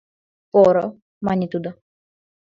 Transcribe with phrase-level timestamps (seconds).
[0.51, 0.85] —Поро,—
[1.25, 1.69] мане тудо.